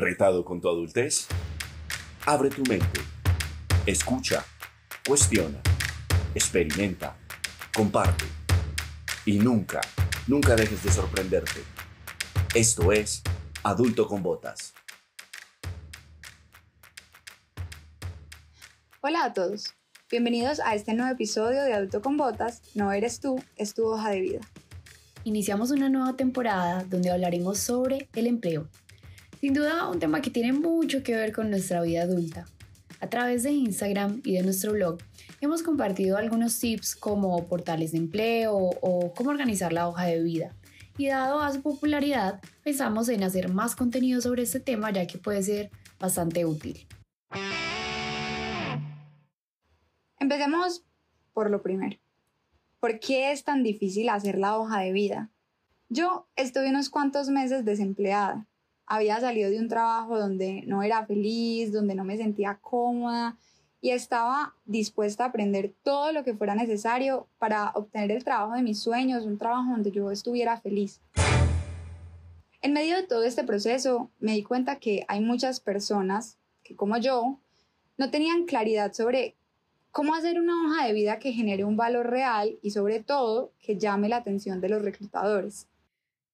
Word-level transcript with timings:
¿Retado 0.00 0.46
con 0.46 0.62
tu 0.62 0.68
adultez? 0.70 1.26
Abre 2.24 2.48
tu 2.48 2.62
mente. 2.62 3.02
Escucha. 3.84 4.42
Cuestiona. 5.06 5.60
Experimenta. 6.34 7.18
Comparte. 7.76 8.24
Y 9.26 9.38
nunca, 9.38 9.82
nunca 10.26 10.56
dejes 10.56 10.82
de 10.84 10.90
sorprenderte. 10.90 11.60
Esto 12.54 12.92
es 12.92 13.22
Adulto 13.62 14.06
con 14.06 14.22
Botas. 14.22 14.72
Hola 19.02 19.24
a 19.26 19.34
todos. 19.34 19.74
Bienvenidos 20.10 20.60
a 20.60 20.74
este 20.76 20.94
nuevo 20.94 21.12
episodio 21.12 21.62
de 21.62 21.74
Adulto 21.74 22.00
con 22.00 22.16
Botas. 22.16 22.62
No 22.74 22.90
eres 22.90 23.20
tú, 23.20 23.38
es 23.56 23.74
tu 23.74 23.84
hoja 23.84 24.08
de 24.08 24.20
vida. 24.22 24.40
Iniciamos 25.24 25.70
una 25.70 25.90
nueva 25.90 26.16
temporada 26.16 26.84
donde 26.84 27.10
hablaremos 27.10 27.58
sobre 27.58 28.08
el 28.14 28.26
empleo 28.26 28.66
sin 29.40 29.54
duda, 29.54 29.88
un 29.88 29.98
tema 29.98 30.20
que 30.20 30.30
tiene 30.30 30.52
mucho 30.52 31.02
que 31.02 31.14
ver 31.14 31.32
con 31.32 31.48
nuestra 31.48 31.80
vida 31.80 32.02
adulta. 32.02 32.46
A 33.00 33.08
través 33.08 33.42
de 33.42 33.52
Instagram 33.52 34.20
y 34.22 34.34
de 34.34 34.42
nuestro 34.42 34.72
blog 34.72 34.98
hemos 35.40 35.62
compartido 35.62 36.18
algunos 36.18 36.58
tips 36.58 36.94
como 36.94 37.48
portales 37.48 37.92
de 37.92 37.98
empleo 37.98 38.54
o 38.54 39.14
cómo 39.14 39.30
organizar 39.30 39.72
la 39.72 39.88
hoja 39.88 40.04
de 40.04 40.22
vida. 40.22 40.54
Y 40.98 41.06
dado 41.06 41.40
a 41.40 41.50
su 41.50 41.62
popularidad, 41.62 42.42
pensamos 42.62 43.08
en 43.08 43.22
hacer 43.22 43.48
más 43.48 43.74
contenido 43.74 44.20
sobre 44.20 44.42
este 44.42 44.60
tema 44.60 44.90
ya 44.90 45.06
que 45.06 45.16
puede 45.16 45.42
ser 45.42 45.70
bastante 45.98 46.44
útil. 46.44 46.86
Empecemos 50.18 50.84
por 51.32 51.50
lo 51.50 51.62
primero. 51.62 51.96
¿Por 52.78 53.00
qué 53.00 53.32
es 53.32 53.44
tan 53.44 53.62
difícil 53.62 54.10
hacer 54.10 54.36
la 54.36 54.58
hoja 54.58 54.80
de 54.80 54.92
vida? 54.92 55.30
Yo 55.88 56.28
estuve 56.36 56.68
unos 56.68 56.90
cuantos 56.90 57.30
meses 57.30 57.64
desempleada 57.64 58.46
había 58.90 59.20
salido 59.20 59.50
de 59.50 59.60
un 59.60 59.68
trabajo 59.68 60.18
donde 60.18 60.64
no 60.66 60.82
era 60.82 61.06
feliz, 61.06 61.72
donde 61.72 61.94
no 61.94 62.04
me 62.04 62.16
sentía 62.16 62.58
cómoda 62.60 63.36
y 63.80 63.90
estaba 63.90 64.56
dispuesta 64.64 65.22
a 65.22 65.28
aprender 65.28 65.72
todo 65.84 66.10
lo 66.10 66.24
que 66.24 66.34
fuera 66.34 66.56
necesario 66.56 67.28
para 67.38 67.70
obtener 67.76 68.10
el 68.10 68.24
trabajo 68.24 68.54
de 68.54 68.62
mis 68.62 68.80
sueños, 68.82 69.24
un 69.24 69.38
trabajo 69.38 69.70
donde 69.70 69.92
yo 69.92 70.10
estuviera 70.10 70.60
feliz. 70.60 71.00
En 72.62 72.72
medio 72.72 72.96
de 72.96 73.04
todo 73.04 73.22
este 73.22 73.44
proceso 73.44 74.10
me 74.18 74.32
di 74.32 74.42
cuenta 74.42 74.80
que 74.80 75.04
hay 75.06 75.20
muchas 75.20 75.60
personas 75.60 76.36
que 76.64 76.74
como 76.74 76.98
yo 76.98 77.38
no 77.96 78.10
tenían 78.10 78.44
claridad 78.44 78.92
sobre 78.92 79.36
cómo 79.92 80.16
hacer 80.16 80.40
una 80.40 80.66
hoja 80.66 80.88
de 80.88 80.94
vida 80.94 81.20
que 81.20 81.32
genere 81.32 81.62
un 81.62 81.76
valor 81.76 82.10
real 82.10 82.58
y 82.60 82.72
sobre 82.72 82.98
todo 82.98 83.52
que 83.60 83.78
llame 83.78 84.08
la 84.08 84.16
atención 84.16 84.60
de 84.60 84.68
los 84.68 84.82
reclutadores. 84.82 85.68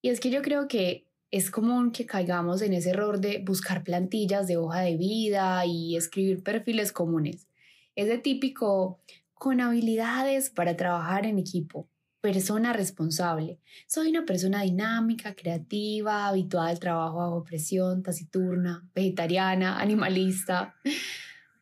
Y 0.01 0.09
es 0.09 0.21
que 0.21 0.31
yo 0.31 0.41
creo 0.41 0.69
que 0.69 1.06
es 1.31 1.51
común 1.51 1.91
que 1.91 2.07
caigamos 2.07 2.63
en 2.63 2.73
ese 2.73 2.91
error 2.91 3.21
de 3.21 3.43
buscar 3.45 3.83
plantillas 3.83 4.47
de 4.47 4.57
hoja 4.57 4.81
de 4.81 4.97
vida 4.97 5.65
y 5.67 5.97
escribir 5.97 6.43
perfiles 6.43 6.93
comunes. 6.93 7.49
Es 7.95 8.09
de 8.09 8.19
típico 8.19 9.01
con 9.35 9.61
habilidades 9.61 10.51
para 10.51 10.77
trabajar 10.77 11.27
en 11.27 11.39
equipo, 11.39 11.89
persona 12.21 12.73
responsable. 12.73 13.61
Soy 13.87 14.09
una 14.09 14.25
persona 14.25 14.63
dinámica, 14.63 15.35
creativa, 15.35 16.29
habituada 16.29 16.69
al 16.69 16.79
trabajo 16.79 17.19
bajo 17.19 17.45
presión, 17.45 18.03
taciturna, 18.03 18.89
vegetariana, 18.95 19.81
animalista. 19.81 20.75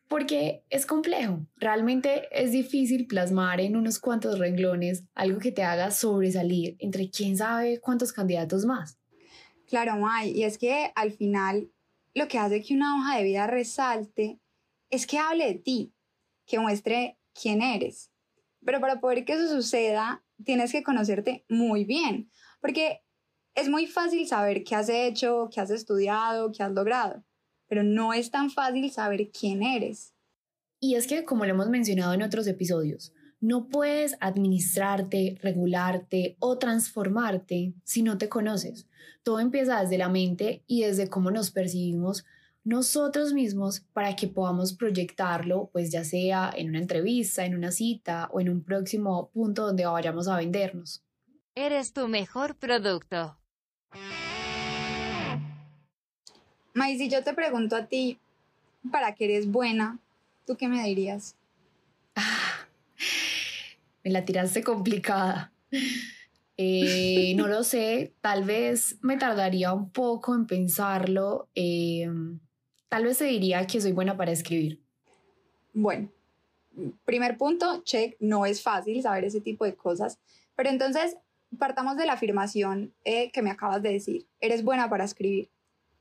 Porque 0.07 0.63
es 0.69 0.85
complejo. 0.85 1.47
Realmente 1.57 2.27
es 2.31 2.51
difícil 2.51 3.07
plasmar 3.07 3.59
en 3.59 3.75
unos 3.75 3.97
cuantos 3.97 4.37
renglones 4.37 5.03
algo 5.15 5.39
que 5.39 5.51
te 5.51 5.63
haga 5.63 5.89
sobresalir 5.89 6.75
entre 6.79 7.09
quién 7.09 7.35
sabe 7.35 7.79
cuántos 7.79 8.13
candidatos 8.13 8.65
más. 8.65 8.99
Claro, 9.75 9.97
May, 9.97 10.31
y 10.31 10.45
es 10.45 10.57
que 10.57 10.93
al 10.95 11.11
final 11.11 11.69
lo 12.13 12.29
que 12.29 12.37
hace 12.37 12.61
que 12.61 12.73
una 12.73 12.95
hoja 12.95 13.17
de 13.17 13.25
vida 13.25 13.45
resalte 13.45 14.39
es 14.89 15.05
que 15.05 15.17
hable 15.17 15.47
de 15.47 15.55
ti, 15.55 15.93
que 16.45 16.59
muestre 16.59 17.19
quién 17.33 17.61
eres. 17.61 18.09
Pero 18.63 18.79
para 18.79 19.01
poder 19.01 19.25
que 19.25 19.33
eso 19.33 19.49
suceda, 19.49 20.23
tienes 20.45 20.71
que 20.71 20.81
conocerte 20.81 21.43
muy 21.49 21.83
bien, 21.83 22.31
porque 22.61 23.01
es 23.53 23.67
muy 23.67 23.85
fácil 23.85 24.25
saber 24.25 24.63
qué 24.63 24.75
has 24.75 24.87
hecho, 24.87 25.49
qué 25.53 25.59
has 25.59 25.71
estudiado, 25.71 26.53
qué 26.53 26.63
has 26.63 26.71
logrado, 26.71 27.25
pero 27.67 27.83
no 27.83 28.13
es 28.13 28.31
tan 28.31 28.49
fácil 28.49 28.89
saber 28.93 29.29
quién 29.37 29.61
eres. 29.61 30.15
Y 30.79 30.95
es 30.95 31.05
que, 31.05 31.25
como 31.25 31.43
lo 31.43 31.51
hemos 31.51 31.67
mencionado 31.67 32.13
en 32.13 32.21
otros 32.21 32.47
episodios, 32.47 33.11
no 33.45 33.67
puedes 33.67 34.17
administrarte, 34.21 35.37
regularte 35.41 36.35
o 36.39 36.57
transformarte 36.57 37.73
si 37.83 38.01
no 38.01 38.17
te 38.17 38.27
conoces. 38.27 38.87
Todo 39.21 39.39
empieza 39.39 39.81
desde 39.81 39.99
la 39.99 40.09
mente 40.09 40.63
y 40.65 40.81
desde 40.81 41.09
cómo 41.09 41.29
nos 41.29 41.51
percibimos 41.51 42.25
nosotros 42.63 43.33
mismos 43.33 43.81
para 43.93 44.15
que 44.15 44.27
podamos 44.27 44.73
proyectarlo, 44.73 45.69
pues 45.71 45.91
ya 45.91 46.03
sea 46.03 46.51
en 46.55 46.69
una 46.69 46.79
entrevista, 46.79 47.45
en 47.45 47.55
una 47.55 47.71
cita 47.71 48.29
o 48.31 48.41
en 48.41 48.49
un 48.49 48.63
próximo 48.63 49.29
punto 49.31 49.67
donde 49.67 49.85
vayamos 49.85 50.27
a 50.27 50.37
vendernos. 50.37 51.03
Eres 51.53 51.93
tu 51.93 52.07
mejor 52.07 52.55
producto. 52.55 53.37
May, 56.73 56.97
si 56.97 57.09
yo 57.09 57.23
te 57.23 57.35
pregunto 57.35 57.75
a 57.75 57.85
ti, 57.85 58.17
¿para 58.91 59.13
qué 59.13 59.25
eres 59.25 59.49
buena? 59.49 59.99
¿Tú 60.47 60.57
qué 60.57 60.67
me 60.67 60.83
dirías? 60.83 61.35
Me 64.05 64.11
la 64.11 64.23
tiraste 64.23 64.63
complicada. 64.63 65.51
Eh, 66.57 67.33
no 67.35 67.47
lo 67.47 67.63
sé, 67.63 68.13
tal 68.21 68.45
vez 68.45 68.97
me 69.01 69.17
tardaría 69.17 69.73
un 69.73 69.89
poco 69.89 70.35
en 70.35 70.45
pensarlo. 70.45 71.49
Eh, 71.55 72.07
tal 72.87 73.03
vez 73.03 73.17
se 73.17 73.25
diría 73.25 73.65
que 73.67 73.81
soy 73.81 73.91
buena 73.91 74.15
para 74.15 74.31
escribir. 74.31 74.79
Bueno, 75.73 76.09
primer 77.03 77.35
punto, 77.37 77.81
check, 77.83 78.15
no 78.19 78.45
es 78.45 78.61
fácil 78.61 79.01
saber 79.01 79.25
ese 79.25 79.41
tipo 79.41 79.65
de 79.65 79.75
cosas, 79.75 80.19
pero 80.55 80.69
entonces 80.69 81.17
partamos 81.57 81.97
de 81.97 82.05
la 82.05 82.13
afirmación 82.13 82.93
eh, 83.03 83.31
que 83.31 83.41
me 83.41 83.49
acabas 83.49 83.81
de 83.81 83.91
decir, 83.91 84.27
eres 84.39 84.63
buena 84.63 84.89
para 84.89 85.03
escribir. 85.03 85.49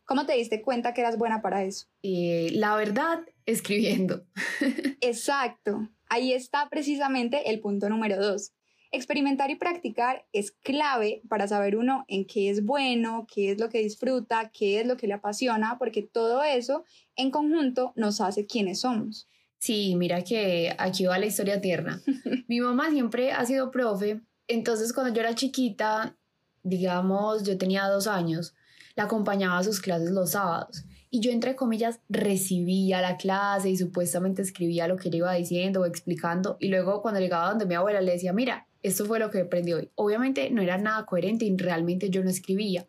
¿Cómo 0.04 0.26
te 0.26 0.34
diste 0.34 0.60
cuenta 0.60 0.92
que 0.92 1.00
eras 1.00 1.16
buena 1.16 1.40
para 1.40 1.64
eso? 1.64 1.86
la 2.02 2.76
verdad, 2.76 3.24
escribiendo. 3.46 4.26
Exacto. 5.00 5.88
Ahí 6.14 6.32
está 6.32 6.68
precisamente 6.70 7.50
el 7.50 7.58
punto 7.58 7.88
número 7.88 8.16
dos. 8.16 8.52
Experimentar 8.92 9.50
y 9.50 9.56
practicar 9.56 10.24
es 10.32 10.52
clave 10.52 11.22
para 11.28 11.48
saber 11.48 11.74
uno 11.74 12.04
en 12.06 12.24
qué 12.24 12.50
es 12.50 12.64
bueno, 12.64 13.26
qué 13.28 13.50
es 13.50 13.58
lo 13.58 13.68
que 13.68 13.80
disfruta, 13.80 14.52
qué 14.56 14.80
es 14.80 14.86
lo 14.86 14.96
que 14.96 15.08
le 15.08 15.14
apasiona, 15.14 15.76
porque 15.76 16.02
todo 16.02 16.44
eso 16.44 16.84
en 17.16 17.32
conjunto 17.32 17.92
nos 17.96 18.20
hace 18.20 18.46
quienes 18.46 18.82
somos. 18.82 19.28
Sí, 19.58 19.96
mira 19.96 20.22
que 20.22 20.72
aquí 20.78 21.04
va 21.04 21.18
la 21.18 21.26
historia 21.26 21.60
tierna. 21.60 22.00
Mi 22.46 22.60
mamá 22.60 22.90
siempre 22.90 23.32
ha 23.32 23.44
sido 23.44 23.72
profe, 23.72 24.20
entonces 24.46 24.92
cuando 24.92 25.12
yo 25.12 25.20
era 25.20 25.34
chiquita, 25.34 26.16
digamos, 26.62 27.42
yo 27.42 27.58
tenía 27.58 27.88
dos 27.88 28.06
años, 28.06 28.54
la 28.94 29.02
acompañaba 29.02 29.58
a 29.58 29.64
sus 29.64 29.80
clases 29.80 30.12
los 30.12 30.30
sábados 30.30 30.84
y 31.14 31.20
yo 31.20 31.30
entre 31.30 31.54
comillas 31.54 32.00
recibía 32.08 33.00
la 33.00 33.16
clase 33.16 33.70
y 33.70 33.76
supuestamente 33.76 34.42
escribía 34.42 34.88
lo 34.88 34.96
que 34.96 35.10
ella 35.10 35.18
iba 35.18 35.32
diciendo 35.34 35.82
o 35.82 35.84
explicando 35.84 36.56
y 36.58 36.66
luego 36.70 37.02
cuando 37.02 37.20
llegaba 37.20 37.50
donde 37.50 37.66
mi 37.66 37.76
abuela 37.76 38.00
le 38.00 38.10
decía, 38.10 38.32
mira, 38.32 38.66
esto 38.82 39.04
fue 39.06 39.20
lo 39.20 39.30
que 39.30 39.42
aprendí 39.42 39.74
hoy. 39.74 39.92
Obviamente 39.94 40.50
no 40.50 40.60
era 40.60 40.76
nada 40.76 41.06
coherente 41.06 41.44
y 41.44 41.56
realmente 41.56 42.10
yo 42.10 42.24
no 42.24 42.30
escribía. 42.30 42.88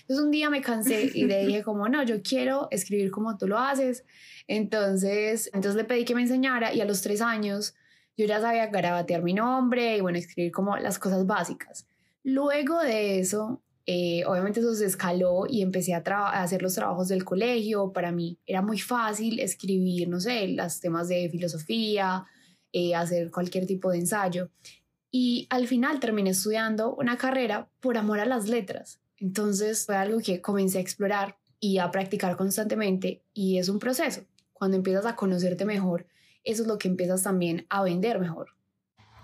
Entonces 0.00 0.24
un 0.24 0.30
día 0.30 0.48
me 0.48 0.62
cansé 0.62 1.10
y 1.12 1.26
le 1.26 1.44
dije 1.44 1.62
como, 1.62 1.86
no, 1.90 2.02
yo 2.02 2.22
quiero 2.22 2.68
escribir 2.70 3.10
como 3.10 3.36
tú 3.36 3.46
lo 3.46 3.58
haces. 3.58 4.06
Entonces, 4.46 5.50
entonces 5.52 5.74
le 5.74 5.84
pedí 5.84 6.06
que 6.06 6.14
me 6.14 6.22
enseñara 6.22 6.72
y 6.72 6.80
a 6.80 6.86
los 6.86 7.02
tres 7.02 7.20
años 7.20 7.74
yo 8.16 8.24
ya 8.24 8.40
sabía 8.40 8.68
garabatear 8.68 9.22
mi 9.22 9.34
nombre 9.34 9.98
y 9.98 10.00
bueno, 10.00 10.16
escribir 10.16 10.50
como 10.50 10.78
las 10.78 10.98
cosas 10.98 11.26
básicas. 11.26 11.86
Luego 12.22 12.80
de 12.80 13.18
eso, 13.18 13.60
eh, 13.88 14.24
obviamente 14.26 14.58
eso 14.58 14.74
se 14.74 14.84
escaló 14.84 15.46
y 15.48 15.62
empecé 15.62 15.94
a, 15.94 16.02
hacer 16.42 16.60
los 16.60 16.74
trabajos 16.74 17.06
del 17.06 17.24
colegio. 17.24 17.92
Para 17.92 18.10
mí 18.10 18.38
era 18.44 18.60
muy 18.60 18.80
fácil 18.80 19.38
escribir, 19.38 20.08
no 20.08 20.20
sé, 20.20 20.48
los 20.48 20.80
temas 20.80 21.08
de 21.08 21.28
filosofía, 21.30 22.26
eh, 22.72 22.96
hacer 22.96 23.30
cualquier 23.30 23.66
tipo 23.66 23.90
de 23.90 23.98
ensayo. 23.98 24.50
Y 25.12 25.46
al 25.50 25.68
final 25.68 26.00
terminé 26.00 26.30
estudiando 26.30 26.94
una 26.96 27.16
carrera 27.16 27.70
por 27.80 27.96
amor 27.96 28.18
a 28.18 28.26
las 28.26 28.48
letras. 28.48 29.00
Entonces 29.18 29.86
fue 29.86 29.96
algo 29.96 30.18
que 30.18 30.40
comencé 30.40 30.78
a 30.78 30.82
explorar 30.82 31.38
y 31.60 31.78
a 31.78 31.90
practicar 31.90 32.36
constantemente 32.36 33.22
y 33.32 33.58
es 33.58 33.68
un 33.68 33.78
proceso. 33.78 34.22
Cuando 34.52 34.76
empiezas 34.76 35.06
a 35.06 35.16
conocerte 35.16 35.64
mejor, 35.64 36.06
eso 36.42 36.62
es 36.62 36.68
lo 36.68 36.78
que 36.78 36.88
empiezas 36.88 37.22
también 37.22 37.66
a 37.70 37.82
vender 37.82 38.18
mejor. 38.18 38.48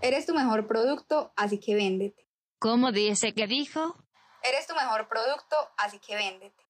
Eres 0.00 0.24
tu 0.24 0.34
mejor 0.34 0.66
producto, 0.66 1.32
así 1.36 1.58
que 1.58 1.74
véndete. 1.74 2.26
¿Cómo 2.58 2.92
dice 2.92 3.34
que 3.34 3.46
dijo? 3.46 3.96
Eres 4.44 4.66
tu 4.66 4.74
mejor 4.74 5.06
producto, 5.08 5.54
así 5.76 6.00
que 6.00 6.16
véndete. 6.16 6.64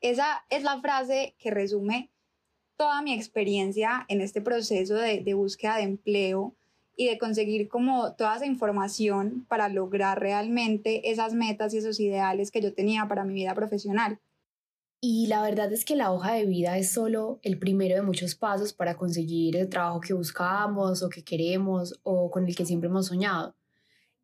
Esa 0.00 0.44
es 0.50 0.62
la 0.62 0.80
frase 0.80 1.34
que 1.38 1.50
resume 1.50 2.12
toda 2.76 3.02
mi 3.02 3.12
experiencia 3.12 4.04
en 4.08 4.20
este 4.20 4.40
proceso 4.40 4.94
de, 4.94 5.20
de, 5.20 5.34
búsqueda 5.34 5.78
de 5.78 5.82
empleo 5.82 6.54
y 6.94 7.08
de 7.08 7.18
conseguir 7.18 7.68
como 7.68 8.14
toda 8.14 8.36
esa 8.36 8.46
información 8.46 9.46
para 9.48 9.68
lograr 9.68 10.20
realmente 10.20 11.10
esas 11.10 11.34
metas 11.34 11.74
y 11.74 11.78
esos 11.78 11.98
ideales 11.98 12.52
que 12.52 12.60
yo 12.60 12.72
tenía 12.72 13.08
para 13.08 13.24
mi 13.24 13.34
vida 13.34 13.54
profesional. 13.54 14.20
Y 15.00 15.26
la 15.26 15.42
verdad 15.42 15.72
es 15.72 15.84
que 15.84 15.96
la 15.96 16.12
hoja 16.12 16.34
de 16.34 16.46
vida 16.46 16.78
es 16.78 16.92
solo 16.92 17.40
el 17.42 17.58
primero 17.58 17.96
de 17.96 18.02
muchos 18.02 18.36
pasos 18.36 18.72
para 18.72 18.96
conseguir 18.96 19.56
el 19.56 19.68
trabajo 19.68 20.00
que 20.00 20.14
buscamos 20.14 21.02
o 21.02 21.08
que 21.08 21.24
queremos 21.24 21.98
o 22.04 22.30
con 22.30 22.46
el 22.46 22.54
que 22.54 22.64
siempre 22.64 22.88
hemos 22.88 23.06
soñado. 23.06 23.56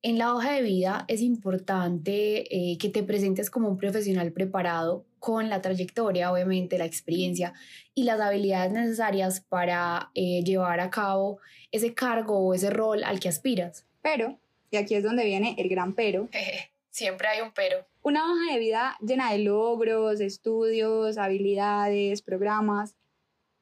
En 0.04 0.19
la 0.19 0.34
hoja 0.34 0.54
de 0.54 0.62
vida 0.62 1.04
es 1.06 1.20
importante 1.20 2.49
eh, 2.50 2.76
que 2.76 2.88
te 2.88 3.04
presentes 3.04 3.50
como 3.50 3.69
un 3.69 3.78
profesional 3.78 4.32
preparado 4.32 5.06
con 5.20 5.49
la 5.49 5.62
trayectoria, 5.62 6.32
obviamente, 6.32 6.76
la 6.76 6.87
experiencia 6.87 7.54
y 7.94 8.02
las 8.02 8.20
habilidades 8.20 8.72
necesarias 8.72 9.43
para 9.43 10.10
eh, 10.14 10.43
llevar 10.43 10.81
a 10.81 10.90
cabo 10.90 11.38
ese 11.70 11.94
cargo 11.94 12.37
o 12.37 12.52
ese 12.52 12.70
rol 12.70 13.04
al 13.04 13.20
que 13.20 13.28
aspiras. 13.28 13.87
Pero, 14.02 14.40
y 14.72 14.76
aquí 14.76 14.96
es 14.96 15.04
donde 15.04 15.25
viene 15.25 15.54
el 15.56 15.69
gran 15.69 15.93
pero, 15.93 16.28
Siempre 16.90 17.28
hay 17.28 17.40
un 17.40 17.52
pero. 17.52 17.87
una 18.02 18.25
hoja 18.25 18.52
de 18.52 18.58
vida 18.58 18.99
llena 19.00 19.31
de 19.31 19.38
logros, 19.38 20.20
estudios, 20.20 21.16
habilidades, 21.16 22.22
programas, 22.22 22.96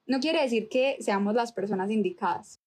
no 0.06 0.20
quiere 0.20 0.40
decir 0.40 0.70
que 0.70 0.96
seamos 1.00 1.34
las 1.34 1.52
personas 1.52 1.90
indicadas. 1.90 2.60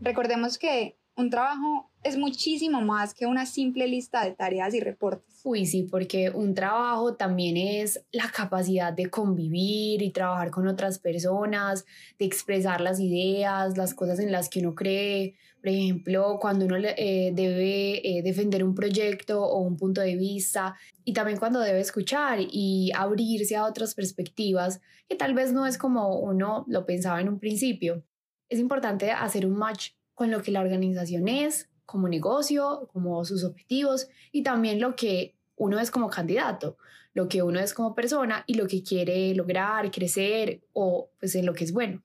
Recordemos 0.00 0.58
que 0.58 0.99
un 1.16 1.30
trabajo 1.30 1.90
es 2.02 2.16
muchísimo 2.16 2.80
más 2.80 3.12
que 3.12 3.26
una 3.26 3.44
simple 3.44 3.86
lista 3.86 4.24
de 4.24 4.32
tareas 4.32 4.72
y 4.74 4.80
reportes. 4.80 5.40
Uy, 5.44 5.66
sí, 5.66 5.82
porque 5.82 6.30
un 6.30 6.54
trabajo 6.54 7.14
también 7.14 7.56
es 7.56 8.04
la 8.10 8.30
capacidad 8.30 8.92
de 8.92 9.10
convivir 9.10 10.02
y 10.02 10.10
trabajar 10.10 10.50
con 10.50 10.66
otras 10.66 10.98
personas, 10.98 11.84
de 12.18 12.24
expresar 12.24 12.80
las 12.80 13.00
ideas, 13.00 13.76
las 13.76 13.94
cosas 13.94 14.18
en 14.18 14.32
las 14.32 14.48
que 14.48 14.60
uno 14.60 14.74
cree. 14.74 15.34
Por 15.60 15.68
ejemplo, 15.68 16.38
cuando 16.40 16.64
uno 16.64 16.76
eh, 16.78 17.32
debe 17.34 18.00
eh, 18.06 18.22
defender 18.22 18.64
un 18.64 18.74
proyecto 18.74 19.42
o 19.42 19.60
un 19.60 19.76
punto 19.76 20.00
de 20.00 20.16
vista 20.16 20.74
y 21.04 21.12
también 21.12 21.38
cuando 21.38 21.60
debe 21.60 21.80
escuchar 21.80 22.38
y 22.40 22.92
abrirse 22.94 23.56
a 23.56 23.66
otras 23.66 23.94
perspectivas 23.94 24.80
que 25.06 25.16
tal 25.16 25.34
vez 25.34 25.52
no 25.52 25.66
es 25.66 25.76
como 25.76 26.18
uno 26.18 26.64
lo 26.66 26.86
pensaba 26.86 27.20
en 27.20 27.28
un 27.28 27.38
principio. 27.38 28.02
Es 28.48 28.58
importante 28.58 29.10
hacer 29.10 29.44
un 29.44 29.52
match 29.52 29.90
con 30.20 30.30
lo 30.30 30.42
que 30.42 30.50
la 30.50 30.60
organización 30.60 31.28
es 31.28 31.70
como 31.86 32.06
negocio, 32.06 32.90
como 32.92 33.24
sus 33.24 33.42
objetivos 33.42 34.06
y 34.32 34.42
también 34.42 34.78
lo 34.78 34.94
que 34.94 35.34
uno 35.56 35.80
es 35.80 35.90
como 35.90 36.10
candidato, 36.10 36.76
lo 37.14 37.26
que 37.26 37.42
uno 37.42 37.58
es 37.58 37.72
como 37.72 37.94
persona 37.94 38.44
y 38.46 38.52
lo 38.52 38.66
que 38.66 38.82
quiere 38.82 39.34
lograr, 39.34 39.90
crecer 39.90 40.60
o 40.74 41.08
pues 41.18 41.34
en 41.36 41.46
lo 41.46 41.54
que 41.54 41.64
es 41.64 41.72
bueno. 41.72 42.02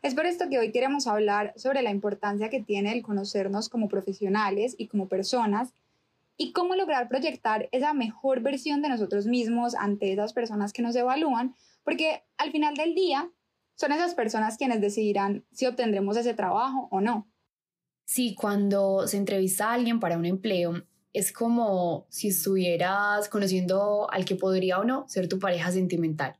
Es 0.00 0.14
por 0.14 0.24
esto 0.24 0.48
que 0.48 0.58
hoy 0.58 0.72
queremos 0.72 1.06
hablar 1.06 1.52
sobre 1.56 1.82
la 1.82 1.90
importancia 1.90 2.48
que 2.48 2.62
tiene 2.62 2.94
el 2.94 3.02
conocernos 3.02 3.68
como 3.68 3.90
profesionales 3.90 4.74
y 4.78 4.86
como 4.88 5.08
personas 5.08 5.74
y 6.38 6.52
cómo 6.52 6.74
lograr 6.74 7.08
proyectar 7.10 7.68
esa 7.70 7.92
mejor 7.92 8.40
versión 8.40 8.80
de 8.80 8.88
nosotros 8.88 9.26
mismos 9.26 9.74
ante 9.74 10.10
esas 10.10 10.32
personas 10.32 10.72
que 10.72 10.80
nos 10.80 10.96
evalúan, 10.96 11.54
porque 11.84 12.24
al 12.36 12.50
final 12.50 12.74
del 12.74 12.94
día 12.94 13.30
son 13.76 13.92
esas 13.92 14.14
personas 14.14 14.56
quienes 14.56 14.80
decidirán 14.80 15.44
si 15.52 15.66
obtendremos 15.66 16.16
ese 16.16 16.34
trabajo 16.34 16.88
o 16.90 17.00
no. 17.00 17.30
Sí, 18.06 18.34
cuando 18.34 19.06
se 19.06 19.16
entrevista 19.16 19.70
a 19.70 19.74
alguien 19.74 20.00
para 20.00 20.18
un 20.18 20.26
empleo, 20.26 20.84
es 21.12 21.32
como 21.32 22.06
si 22.10 22.28
estuvieras 22.28 23.28
conociendo 23.28 24.10
al 24.10 24.24
que 24.24 24.36
podría 24.36 24.80
o 24.80 24.84
no 24.84 25.08
ser 25.08 25.28
tu 25.28 25.38
pareja 25.38 25.70
sentimental. 25.70 26.38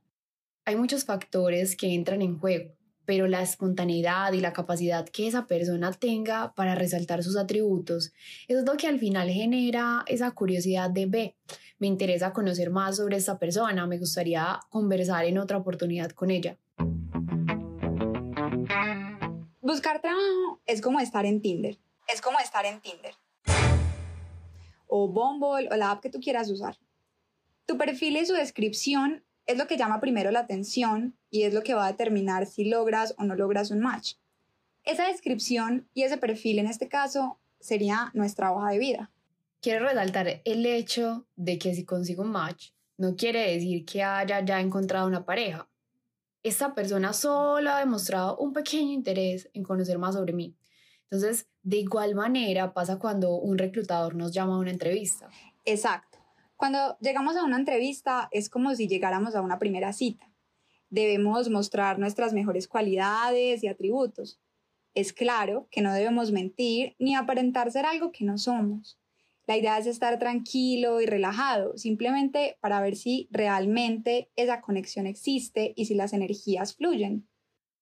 Hay 0.65 0.75
muchos 0.75 1.05
factores 1.05 1.75
que 1.75 1.93
entran 1.93 2.21
en 2.21 2.37
juego, 2.37 2.74
pero 3.05 3.27
la 3.27 3.41
espontaneidad 3.41 4.33
y 4.33 4.41
la 4.41 4.53
capacidad 4.53 5.07
que 5.07 5.27
esa 5.27 5.47
persona 5.47 5.91
tenga 5.93 6.53
para 6.53 6.75
resaltar 6.75 7.23
sus 7.23 7.37
atributos 7.37 8.13
es 8.47 8.63
lo 8.63 8.77
que 8.77 8.87
al 8.87 8.99
final 8.99 9.29
genera 9.29 10.03
esa 10.07 10.31
curiosidad 10.31 10.89
de, 10.89 11.05
ve, 11.05 11.35
me 11.79 11.87
interesa 11.87 12.33
conocer 12.33 12.69
más 12.69 12.97
sobre 12.97 13.17
esta 13.17 13.37
persona, 13.37 13.85
me 13.85 13.97
gustaría 13.97 14.59
conversar 14.69 15.25
en 15.25 15.37
otra 15.37 15.57
oportunidad 15.57 16.11
con 16.11 16.31
ella. 16.31 16.57
Buscar 19.61 19.99
trabajo 19.99 20.61
es 20.65 20.81
como 20.81 20.99
estar 20.99 21.25
en 21.25 21.41
Tinder. 21.41 21.77
Es 22.07 22.21
como 22.21 22.39
estar 22.39 22.65
en 22.65 22.81
Tinder. 22.81 23.15
O 24.87 25.07
Bumble 25.07 25.67
o 25.71 25.75
la 25.75 25.91
app 25.91 26.01
que 26.01 26.09
tú 26.09 26.19
quieras 26.19 26.49
usar. 26.49 26.77
Tu 27.65 27.77
perfil 27.77 28.15
y 28.17 28.25
su 28.25 28.33
descripción 28.33 29.24
es 29.45 29.57
lo 29.57 29.67
que 29.67 29.77
llama 29.77 29.99
primero 29.99 30.31
la 30.31 30.39
atención 30.39 31.15
y 31.29 31.43
es 31.43 31.53
lo 31.53 31.63
que 31.63 31.73
va 31.73 31.85
a 31.85 31.91
determinar 31.91 32.45
si 32.45 32.65
logras 32.65 33.13
o 33.17 33.23
no 33.23 33.35
logras 33.35 33.71
un 33.71 33.79
match. 33.79 34.13
Esa 34.83 35.07
descripción 35.07 35.87
y 35.93 36.03
ese 36.03 36.17
perfil 36.17 36.59
en 36.59 36.67
este 36.67 36.87
caso 36.87 37.39
sería 37.59 38.11
nuestra 38.13 38.51
hoja 38.53 38.71
de 38.71 38.79
vida. 38.79 39.11
Quiero 39.61 39.87
resaltar 39.87 40.41
el 40.45 40.65
hecho 40.65 41.25
de 41.35 41.57
que 41.57 41.73
si 41.73 41.85
consigo 41.85 42.23
un 42.23 42.31
match, 42.31 42.69
no 42.97 43.15
quiere 43.15 43.51
decir 43.51 43.83
que 43.85 44.03
haya 44.03 44.43
ya 44.45 44.61
encontrado 44.61 45.07
una 45.07 45.25
pareja. 45.25 45.67
Esta 46.43 46.75
persona 46.75 47.13
solo 47.13 47.71
ha 47.71 47.79
demostrado 47.79 48.37
un 48.37 48.53
pequeño 48.53 48.93
interés 48.93 49.49
en 49.53 49.63
conocer 49.63 49.97
más 49.97 50.13
sobre 50.13 50.33
mí. 50.33 50.55
Entonces, 51.09 51.47
de 51.63 51.77
igual 51.77 52.13
manera 52.13 52.73
pasa 52.73 52.99
cuando 52.99 53.35
un 53.35 53.57
reclutador 53.57 54.15
nos 54.15 54.31
llama 54.31 54.55
a 54.55 54.59
una 54.59 54.71
entrevista. 54.71 55.29
Exacto. 55.65 56.14
Cuando 56.55 56.97
llegamos 56.99 57.35
a 57.35 57.43
una 57.43 57.57
entrevista 57.57 58.29
es 58.31 58.49
como 58.49 58.73
si 58.75 58.87
llegáramos 58.87 59.35
a 59.35 59.41
una 59.41 59.59
primera 59.59 59.91
cita. 59.91 60.31
Debemos 60.89 61.49
mostrar 61.49 61.99
nuestras 61.99 62.33
mejores 62.33 62.67
cualidades 62.67 63.63
y 63.63 63.67
atributos. 63.67 64.39
Es 64.93 65.11
claro 65.11 65.67
que 65.69 65.81
no 65.81 65.93
debemos 65.93 66.31
mentir 66.31 66.95
ni 66.97 67.15
aparentar 67.15 67.71
ser 67.71 67.85
algo 67.85 68.11
que 68.13 68.23
no 68.23 68.37
somos. 68.37 68.97
La 69.47 69.57
idea 69.57 69.77
es 69.77 69.85
estar 69.85 70.17
tranquilo 70.17 71.01
y 71.01 71.05
relajado, 71.05 71.77
simplemente 71.77 72.57
para 72.61 72.81
ver 72.81 72.95
si 72.95 73.27
realmente 73.29 74.31
esa 74.35 74.61
conexión 74.61 75.05
existe 75.05 75.73
y 75.75 75.85
si 75.85 75.93
las 75.93 76.13
energías 76.13 76.75
fluyen. 76.75 77.27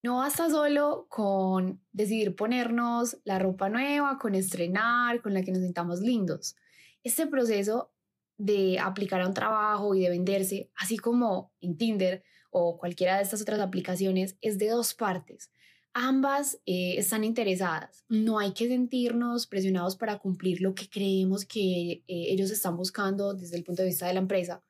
No 0.02 0.18
basta 0.18 0.50
solo 0.50 1.06
con 1.08 1.80
decidir 1.94 2.36
ponernos 2.36 3.18
la 3.24 3.40
ropa 3.40 3.69
nueva, 3.69 4.18
con 4.18 4.36
estrenar, 4.36 5.22
con 5.22 5.34
la 5.34 5.44
que 5.44 5.52
nos 5.52 5.62
sintamos 5.62 6.02
lindos. 6.02 6.58
Este 7.04 7.28
proceso 7.28 7.93
de 8.38 8.80
aplicar 8.80 9.21
a 9.21 9.27
un 9.27 9.33
trabajo 9.33 9.95
y 9.95 10.01
de 10.01 10.09
venderse, 10.09 10.71
así 10.75 10.97
como 10.97 11.51
en 11.62 11.77
Tinder 11.77 12.24
o 12.51 12.77
cualquiera 12.77 13.18
de 13.18 13.24
estas 13.24 13.41
otras 13.41 13.59
aplicaciones, 13.59 14.38
es 14.41 14.57
de 14.57 14.69
dos 14.69 14.94
partes. 14.94 15.51
Ambas 15.94 16.59
eh, 16.65 16.95
están 16.97 17.24
interesadas. 17.24 18.03
No 18.09 18.39
hay 18.39 18.53
que 18.53 18.68
sentirnos 18.68 19.45
presionados 19.45 19.95
para 19.95 20.18
cumplir 20.18 20.61
lo 20.61 20.73
que 20.73 20.90
creemos 20.90 21.45
que 21.45 21.92
eh, 21.92 22.04
ellos 22.07 22.49
están 22.49 22.75
buscando 22.78 23.33
desde 23.33 23.57
el 23.57 23.63
punto 23.63 23.83
de 23.83 23.90
vista 23.90 24.07
de 24.07 24.13
la 24.13 24.19
empresa. 24.19 24.63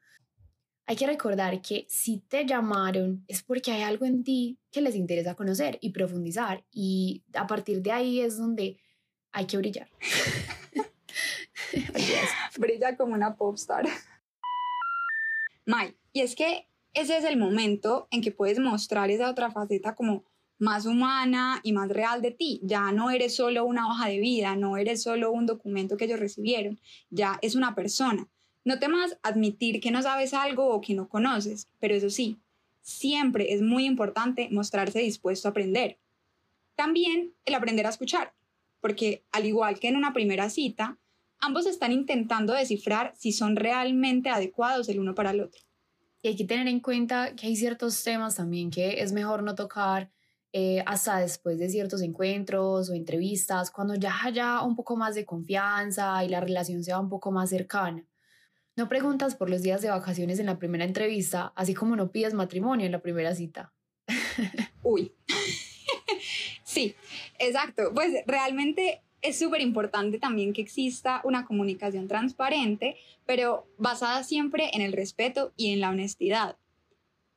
Hay 0.86 0.98
que 0.98 1.08
recordar 1.08 1.62
que 1.62 1.86
si 1.88 2.20
te 2.20 2.46
llamaron 2.46 3.24
es 3.30 3.42
porque 3.42 3.72
hay 3.72 3.84
algo 3.84 4.06
en 4.06 4.24
ti 4.24 4.60
que 4.70 4.82
les 4.82 4.96
interesa 4.96 5.36
conocer 5.36 5.78
y 5.82 5.92
profundizar 5.92 6.66
y 6.72 7.24
a 7.34 7.48
partir 7.48 7.82
de 7.82 7.94
ahí 7.94 8.20
es 8.20 8.38
donde 8.38 8.78
hay 9.32 9.46
que 9.46 9.58
brillar. 9.58 9.90
Brilla 12.58 12.96
como 12.98 13.14
una 13.14 13.36
popstar. 13.36 13.86
Mai, 15.66 15.96
y 16.12 16.22
es 16.22 16.36
que 16.36 16.68
ese 16.94 17.18
es 17.18 17.24
el 17.24 17.38
momento 17.38 18.08
en 18.12 18.22
que 18.22 18.32
puedes 18.32 18.60
mostrar 18.60 19.10
esa 19.10 19.30
otra 19.30 19.52
faceta 19.52 19.96
como 19.96 20.26
más 20.60 20.86
humana 20.86 21.60
y 21.64 21.74
más 21.74 21.90
real 21.90 22.22
de 22.22 22.32
ti. 22.32 22.60
Ya 22.64 22.92
no 22.92 23.10
eres 23.10 23.36
solo 23.36 23.66
una 23.66 23.90
hoja 23.90 24.08
de 24.08 24.20
vida, 24.20 24.56
no 24.56 24.78
eres 24.78 25.02
solo 25.04 25.32
un 25.32 25.46
documento 25.46 25.98
que 25.98 26.06
ellos 26.06 26.20
recibieron, 26.20 26.80
ya 27.10 27.40
es 27.42 27.56
una 27.56 27.76
persona. 27.76 28.28
No 28.66 28.80
temas 28.80 29.18
admitir 29.24 29.82
que 29.82 29.92
no 29.92 30.02
sabes 30.02 30.34
algo 30.34 30.70
o 30.70 30.82
que 30.82 30.94
no 30.94 31.10
conoces, 31.10 31.68
pero 31.80 31.96
eso 31.96 32.10
sí, 32.10 32.40
siempre 32.82 33.54
es 33.54 33.62
muy 33.62 33.86
importante 33.86 34.48
mostrarse 34.52 35.00
dispuesto 35.00 35.48
a 35.48 35.52
aprender. 35.52 35.98
También 36.76 37.34
el 37.46 37.56
aprender 37.56 37.86
a 37.86 37.90
escuchar, 37.90 38.34
porque 38.80 39.24
al 39.32 39.46
igual 39.46 39.80
que 39.80 39.90
en 39.90 39.98
una 39.98 40.14
primera 40.14 40.50
cita, 40.50 40.98
ambos 41.44 41.66
están 41.66 41.92
intentando 41.92 42.54
descifrar 42.54 43.14
si 43.18 43.32
son 43.32 43.56
realmente 43.56 44.30
adecuados 44.30 44.88
el 44.90 45.00
uno 45.00 45.14
para 45.14 45.32
el 45.32 45.42
otro. 45.42 45.62
Y 46.22 46.30
hay 46.30 46.36
que 46.36 46.46
tener 46.46 46.68
en 46.68 46.80
cuenta 46.80 47.36
que 47.36 47.48
hay 47.48 47.56
ciertos 47.56 48.02
temas 48.04 48.36
también 48.36 48.72
que 48.72 49.02
es 49.02 49.12
mejor 49.12 49.44
no 49.44 49.56
tocar 49.56 50.10
eh, 50.54 50.84
hasta 50.86 51.18
después 51.18 51.60
de 51.60 51.68
ciertos 51.68 52.02
encuentros 52.02 52.90
o 52.90 52.94
entrevistas, 52.94 53.72
cuando 53.72 53.96
ya 53.96 54.14
haya 54.24 54.62
un 54.62 54.76
poco 54.76 54.96
más 54.96 55.16
de 55.16 55.26
confianza 55.26 56.24
y 56.24 56.30
la 56.30 56.40
relación 56.40 56.84
sea 56.84 57.00
un 57.00 57.10
poco 57.10 57.32
más 57.32 57.50
cercana. 57.50 58.06
No 58.76 58.88
preguntas 58.88 59.36
por 59.36 59.50
los 59.50 59.64
días 59.64 59.82
de 59.82 59.90
vacaciones 59.90 60.40
en 60.40 60.46
la 60.46 60.60
primera 60.60 60.86
entrevista, 60.86 61.52
así 61.56 61.74
como 61.74 61.96
no 61.96 62.12
pides 62.12 62.34
matrimonio 62.34 62.86
en 62.86 62.92
la 62.92 63.02
primera 63.02 63.36
cita. 63.36 63.74
Uy. 64.84 65.14
sí, 66.64 66.96
exacto. 67.40 67.92
Pues 67.94 68.14
realmente 68.26 69.04
es 69.24 69.40
súper 69.40 69.62
importante 69.62 70.20
también 70.20 70.54
que 70.54 70.62
exista 70.62 71.22
una 71.24 71.46
comunicación 71.46 72.08
transparente, 72.08 72.98
pero 73.26 73.66
basada 73.78 74.24
siempre 74.24 74.70
en 74.74 74.82
el 74.82 74.92
respeto 74.92 75.54
y 75.56 75.72
en 75.72 75.80
la 75.80 75.90
honestidad. 75.90 76.58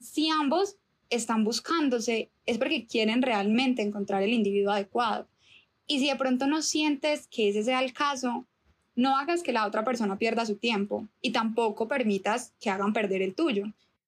Si 0.00 0.28
ambos 0.28 0.76
están 1.09 1.45
buscándose, 1.45 2.31
es 2.45 2.59
porque 2.59 2.87
quieren 2.87 3.23
realmente 3.23 3.83
encontrar 3.83 4.23
el 4.23 4.33
individuo 4.33 4.73
adecuado. 4.73 5.28
Y 5.87 6.00
si 6.00 6.09
de 6.09 6.16
pronto 6.16 6.49
no 6.49 6.61
sientes 6.61 7.28
que 7.28 7.49
ese 7.49 7.62
sea 7.62 7.83
el 7.83 7.93
caso, 7.93 8.47
No 8.99 9.19
hagas 9.19 9.43
que 9.43 9.52
la 9.52 9.66
otra 9.66 9.85
persona 9.85 10.16
pierda 10.16 10.47
su 10.47 10.57
tiempo 10.57 11.07
y 11.21 11.31
tampoco 11.31 11.87
permitas 11.87 12.55
que 12.59 12.71
hagan 12.71 12.95
perder 12.95 13.21
el 13.21 13.35
tuyo. 13.35 13.64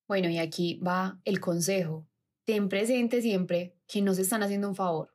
Bueno, 0.09 0.31
y 0.31 0.39
aquí 0.39 0.77
va 0.77 1.21
el 1.27 1.41
consejo. 1.41 2.07
Ten 2.45 2.71
presente 2.71 3.21
siempre 3.21 3.75
que 3.87 4.01
no 4.01 4.15
se 4.15 4.23
están 4.23 4.43
haciendo 4.43 4.67
un 4.67 4.75
favor. 4.75 5.13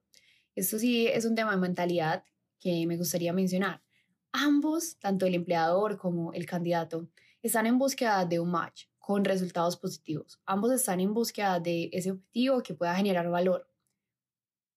Esto 0.56 0.78
sí 0.78 1.08
es 1.08 1.26
un 1.26 1.34
tema 1.34 1.52
de 1.52 1.58
mentalidad 1.58 2.24
que 2.64 2.88
me 2.88 2.96
gustaría 2.96 3.34
mencionar. 3.34 3.84
Ambos, 4.32 4.98
tanto 4.98 5.26
el 5.26 5.36
empleador 5.36 5.98
como 5.98 6.32
el 6.32 6.46
candidato, 6.46 7.10
están 7.42 7.66
en 7.66 7.78
búsqueda 7.78 8.26
de 8.26 8.40
un 8.40 8.52
match 8.52 8.86
con 9.00 9.26
resultados 9.26 9.76
positivos. 9.76 10.40
Ambos 10.46 10.72
están 10.72 11.02
en 11.02 11.14
búsqueda 11.14 11.60
de 11.60 11.90
ese 11.92 12.12
objetivo 12.12 12.64
que 12.64 12.74
pueda 12.74 12.96
generar 12.96 13.30
valor. 13.30 13.70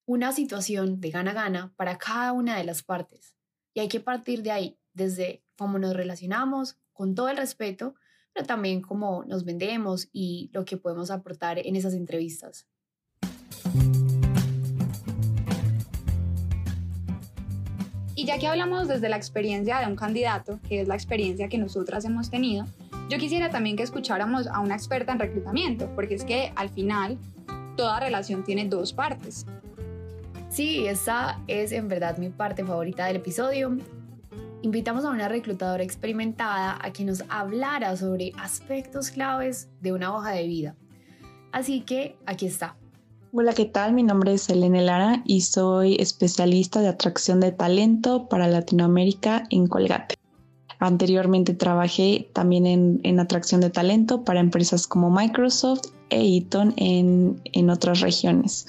Una 0.05 0.33
situación 0.33 1.00
de 1.00 1.11
gana-gana 1.11 1.73
para 1.76 1.97
cada 1.97 2.33
una 2.33 2.59
de 2.59 2.64
las 2.64 2.83
partes. 2.83 3.37
Y 3.73 3.78
hay 3.78 3.88
que 3.88 4.00
partir 4.00 4.43
de 4.43 4.50
ahí, 4.50 4.78
desde 4.93 5.45
cómo 5.57 5.78
nos 5.78 5.95
relacionamos, 5.95 6.76
con 6.93 7.14
todo 7.14 7.28
el 7.28 7.37
respeto, 7.37 7.95
pero 8.33 8.47
también 8.47 8.81
cómo 8.81 9.25
nos 9.26 9.45
vendemos 9.45 10.09
y 10.12 10.50
lo 10.52 10.64
que 10.64 10.76
podemos 10.76 11.12
aportar 11.12 11.61
en 11.61 11.76
esas 11.76 11.95
entrevistas. 11.95 12.66
Y 18.18 18.25
ya 18.25 18.38
que 18.38 18.49
hablamos 18.49 18.88
desde 18.88 19.11
la 19.11 19.16
experiencia 19.18 19.78
de 19.78 19.87
un 19.87 19.94
candidato, 19.94 20.58
que 20.66 20.80
es 20.80 20.88
la 20.88 20.94
experiencia 20.94 21.50
que 21.50 21.58
nosotras 21.58 22.02
hemos 22.06 22.30
tenido, 22.30 22.64
yo 23.11 23.18
quisiera 23.18 23.50
también 23.50 23.76
que 23.76 23.82
escucháramos 23.82 24.46
a 24.46 24.61
una 24.61 24.75
experta 24.75 25.12
en 25.12 25.18
reclutamiento, 25.18 25.90
porque 25.94 26.14
es 26.14 26.25
que 26.25 26.50
al 26.56 26.70
final 26.70 27.18
toda 27.76 28.00
relación 28.00 28.42
tiene 28.42 28.64
dos 28.64 28.94
partes. 28.94 29.44
Sí, 30.49 30.87
esa 30.87 31.40
es 31.46 31.73
en 31.73 31.88
verdad 31.88 32.16
mi 32.16 32.30
parte 32.30 32.64
favorita 32.64 33.04
del 33.04 33.16
episodio. 33.16 33.76
Invitamos 34.62 35.04
a 35.04 35.11
una 35.11 35.28
reclutadora 35.28 35.82
experimentada 35.82 36.78
a 36.80 36.92
que 36.94 37.04
nos 37.04 37.23
hablara 37.28 37.94
sobre 37.99 38.32
aspectos 38.38 39.11
claves 39.11 39.68
de 39.82 39.92
una 39.92 40.16
hoja 40.16 40.30
de 40.30 40.46
vida. 40.46 40.75
Así 41.52 41.82
que 41.82 42.16
aquí 42.25 42.46
está. 42.46 42.76
Hola, 43.33 43.54
¿qué 43.54 43.64
tal? 43.64 43.92
Mi 43.92 44.04
nombre 44.04 44.35
es 44.35 44.49
Elena 44.49 44.80
Lara 44.80 45.23
y 45.26 45.40
soy 45.40 45.97
especialista 45.97 46.80
de 46.80 46.88
atracción 46.88 47.40
de 47.40 47.50
talento 47.50 48.28
para 48.28 48.47
Latinoamérica 48.47 49.45
en 49.50 49.66
Colgate. 49.66 50.14
Anteriormente 50.78 51.52
trabajé 51.52 52.30
también 52.33 53.00
en, 53.02 53.21
atracción 53.21 53.61
de 53.61 53.71
talento 53.71 54.23
para 54.23 54.40
empresas 54.40 54.87
como 54.87 55.11
Microsoft 55.11 55.88
e 56.11 56.23
Eaton 56.23 56.73
en, 56.76 57.40
en 57.52 57.68
otras 57.68 58.00
regiones. 58.00 58.68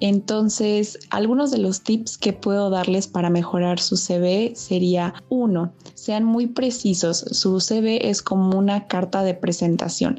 Entonces, 0.00 0.98
algunos 1.10 1.50
de 1.50 1.58
los 1.58 1.82
tips 1.82 2.18
que 2.18 2.32
puedo 2.32 2.70
darles 2.70 3.06
para 3.06 3.30
mejorar 3.30 3.78
su 3.78 3.96
CV 3.96 4.52
sería, 4.54 5.14
uno, 5.28 5.72
sean 5.94 6.24
muy 6.24 6.46
precisos. 6.48 7.18
Su 7.30 7.60
CV 7.60 8.08
es 8.08 8.22
como 8.22 8.58
una 8.58 8.86
carta 8.86 9.22
de 9.22 9.34
presentación. 9.34 10.18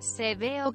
CV 0.00 0.64
o 0.64 0.72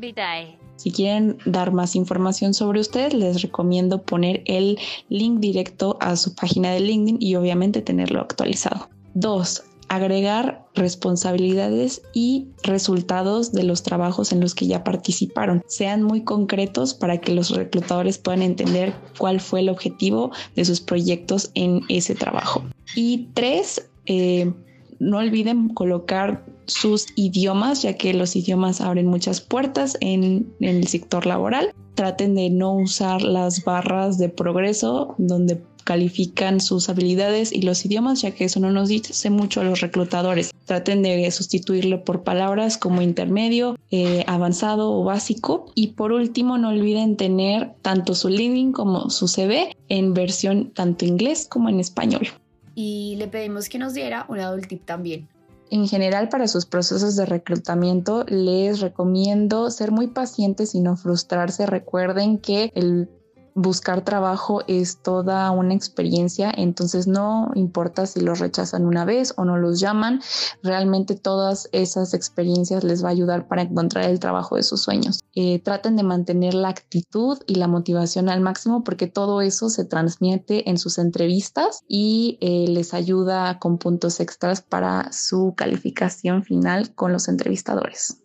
vitae. 0.00 0.58
Si 0.76 0.90
quieren 0.90 1.38
dar 1.46 1.72
más 1.72 1.96
información 1.96 2.54
sobre 2.54 2.80
usted, 2.80 3.12
les 3.12 3.42
recomiendo 3.42 4.02
poner 4.02 4.42
el 4.46 4.78
link 5.08 5.40
directo 5.40 5.96
a 6.00 6.16
su 6.16 6.34
página 6.34 6.70
de 6.70 6.80
LinkedIn 6.80 7.18
y 7.20 7.34
obviamente 7.34 7.82
tenerlo 7.82 8.20
actualizado. 8.20 8.88
Dos, 9.14 9.64
agregar 9.88 10.66
responsabilidades 10.74 12.02
y 12.12 12.48
resultados 12.62 13.52
de 13.52 13.64
los 13.64 13.82
trabajos 13.82 14.32
en 14.32 14.40
los 14.40 14.54
que 14.54 14.66
ya 14.66 14.84
participaron. 14.84 15.62
Sean 15.66 16.02
muy 16.02 16.22
concretos 16.24 16.94
para 16.94 17.18
que 17.18 17.34
los 17.34 17.50
reclutadores 17.50 18.18
puedan 18.18 18.42
entender 18.42 18.94
cuál 19.18 19.40
fue 19.40 19.60
el 19.60 19.68
objetivo 19.68 20.30
de 20.54 20.64
sus 20.64 20.80
proyectos 20.80 21.50
en 21.54 21.82
ese 21.88 22.14
trabajo. 22.14 22.64
Y 22.94 23.28
tres, 23.34 23.88
eh, 24.06 24.52
no 24.98 25.18
olviden 25.18 25.68
colocar 25.68 26.44
sus 26.66 27.06
idiomas, 27.14 27.82
ya 27.82 27.96
que 27.96 28.14
los 28.14 28.36
idiomas 28.36 28.80
abren 28.80 29.06
muchas 29.06 29.40
puertas 29.40 29.96
en, 30.00 30.52
en, 30.60 30.76
el 30.76 30.86
sector 30.86 31.26
laboral. 31.26 31.74
Traten 31.94 32.34
de 32.34 32.50
no 32.50 32.74
usar 32.74 33.22
las 33.22 33.64
barras 33.64 34.18
de 34.18 34.28
progreso 34.28 35.14
donde 35.18 35.60
califican 35.86 36.60
sus 36.60 36.88
habilidades 36.88 37.52
y 37.52 37.62
los 37.62 37.86
idiomas, 37.86 38.20
ya 38.20 38.32
que 38.32 38.44
eso 38.44 38.58
no 38.58 38.72
nos 38.72 38.88
dice 38.88 39.30
mucho 39.30 39.60
a 39.60 39.64
los 39.64 39.80
reclutadores. 39.80 40.50
Traten 40.64 41.02
de 41.02 41.30
sustituirlo 41.30 42.02
por 42.02 42.24
palabras 42.24 42.76
como 42.76 43.02
intermedio, 43.02 43.78
eh, 43.92 44.24
avanzado 44.26 44.92
o 44.92 45.04
básico. 45.04 45.70
Y 45.76 45.88
por 45.92 46.10
último, 46.10 46.58
no 46.58 46.70
olviden 46.70 47.16
tener 47.16 47.70
tanto 47.82 48.16
su 48.16 48.28
LinkedIn 48.28 48.72
como 48.72 49.10
su 49.10 49.28
CV 49.28 49.76
en 49.88 50.12
versión 50.12 50.72
tanto 50.72 51.04
inglés 51.04 51.46
como 51.48 51.68
en 51.68 51.78
español. 51.78 52.26
Y 52.74 53.14
le 53.18 53.28
pedimos 53.28 53.68
que 53.68 53.78
nos 53.78 53.94
diera 53.94 54.26
un 54.28 54.40
adult 54.40 54.66
tip 54.66 54.84
también. 54.84 55.28
En 55.70 55.88
general, 55.88 56.28
para 56.28 56.46
sus 56.46 56.64
procesos 56.64 57.16
de 57.16 57.26
reclutamiento, 57.26 58.24
les 58.28 58.80
recomiendo 58.80 59.70
ser 59.70 59.90
muy 59.90 60.06
pacientes 60.06 60.74
y 60.74 60.80
no 60.80 60.96
frustrarse. 60.96 61.66
Recuerden 61.66 62.38
que 62.38 62.70
el 62.74 63.08
buscar 63.56 64.02
trabajo 64.02 64.62
es 64.68 65.02
toda 65.02 65.50
una 65.50 65.74
experiencia, 65.74 66.52
entonces 66.54 67.06
no 67.08 67.50
importa 67.54 68.06
si 68.06 68.20
los 68.20 68.38
rechazan 68.38 68.84
una 68.84 69.04
vez 69.04 69.32
o 69.38 69.44
no 69.44 69.56
los 69.56 69.80
llaman, 69.80 70.20
realmente 70.62 71.16
todas 71.16 71.68
esas 71.72 72.12
experiencias 72.12 72.84
les 72.84 73.02
va 73.02 73.08
a 73.08 73.12
ayudar 73.12 73.48
para 73.48 73.62
encontrar 73.62 74.04
el 74.04 74.20
trabajo 74.20 74.56
de 74.56 74.62
sus 74.62 74.82
sueños. 74.82 75.20
Eh, 75.34 75.60
traten 75.62 75.96
de 75.96 76.02
mantener 76.02 76.52
la 76.54 76.68
actitud 76.68 77.38
y 77.46 77.54
la 77.54 77.66
motivación 77.66 78.28
al 78.28 78.42
máximo 78.42 78.84
porque 78.84 79.06
todo 79.06 79.40
eso 79.40 79.70
se 79.70 79.86
transmite 79.86 80.68
en 80.68 80.78
sus 80.78 80.98
entrevistas 80.98 81.82
y 81.88 82.38
eh, 82.42 82.66
les 82.68 82.92
ayuda 82.92 83.58
con 83.58 83.78
puntos 83.78 84.20
extras 84.20 84.60
para 84.60 85.10
su 85.12 85.54
calificación 85.56 86.44
final 86.44 86.94
con 86.94 87.12
los 87.12 87.28
entrevistadores. 87.28 88.22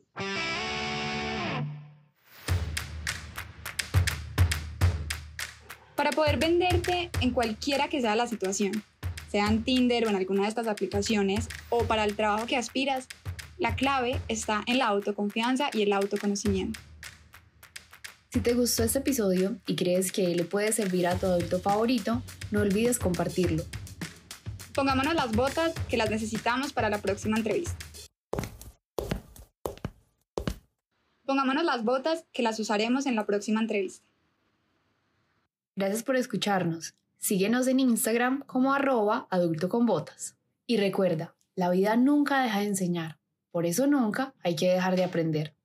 Para 6.11 6.23
poder 6.25 6.39
venderte 6.39 7.09
en 7.21 7.31
cualquiera 7.31 7.87
que 7.87 8.01
sea 8.01 8.17
la 8.17 8.27
situación, 8.27 8.83
sea 9.29 9.47
en 9.47 9.63
Tinder 9.63 10.05
o 10.05 10.09
en 10.09 10.17
alguna 10.17 10.41
de 10.41 10.49
estas 10.49 10.67
aplicaciones, 10.67 11.47
o 11.69 11.85
para 11.85 12.03
el 12.03 12.17
trabajo 12.17 12.45
que 12.47 12.57
aspiras, 12.57 13.07
la 13.57 13.77
clave 13.77 14.19
está 14.27 14.61
en 14.67 14.79
la 14.79 14.87
autoconfianza 14.87 15.69
y 15.71 15.83
el 15.83 15.93
autoconocimiento. 15.93 16.81
Si 18.27 18.41
te 18.41 18.53
gustó 18.55 18.83
este 18.83 18.99
episodio 18.99 19.55
y 19.65 19.77
crees 19.77 20.11
que 20.11 20.35
le 20.35 20.43
puede 20.43 20.73
servir 20.73 21.07
a 21.07 21.15
tu 21.15 21.27
adulto 21.27 21.61
favorito, 21.61 22.21
no 22.51 22.59
olvides 22.59 22.99
compartirlo. 22.99 23.63
Pongámonos 24.73 25.13
las 25.13 25.31
botas 25.31 25.73
que 25.87 25.95
las 25.95 26.09
necesitamos 26.09 26.73
para 26.73 26.89
la 26.89 27.01
próxima 27.01 27.37
entrevista. 27.37 27.77
Pongámonos 31.25 31.63
las 31.63 31.85
botas 31.85 32.25
que 32.33 32.43
las 32.43 32.59
usaremos 32.59 33.05
en 33.05 33.15
la 33.15 33.25
próxima 33.25 33.61
entrevista. 33.61 34.10
Gracias 35.81 36.03
por 36.03 36.15
escucharnos. 36.15 36.93
Síguenos 37.17 37.65
en 37.65 37.79
Instagram 37.79 38.43
como 38.45 38.71
arroba 38.71 39.25
adulto 39.31 39.67
con 39.67 39.87
botas. 39.87 40.37
Y 40.67 40.77
recuerda, 40.77 41.35
la 41.55 41.71
vida 41.71 41.95
nunca 41.95 42.43
deja 42.43 42.59
de 42.59 42.67
enseñar. 42.67 43.17
Por 43.49 43.65
eso 43.65 43.87
nunca 43.87 44.35
hay 44.43 44.55
que 44.55 44.69
dejar 44.69 44.95
de 44.95 45.03
aprender. 45.03 45.55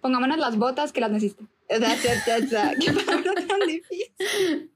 Pongámonos 0.00 0.38
las 0.38 0.56
botas 0.56 0.92
que 0.92 1.00
las 1.00 1.10
necesito. 1.10 1.48
Qué 1.68 2.92
palabra 2.92 3.34
tan 3.48 3.58
difícil. 3.66 4.70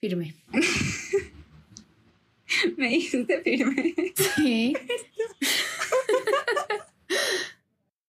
Firme. 0.00 0.34
Me 2.76 2.88
dijiste 2.88 3.40
firme. 3.42 3.94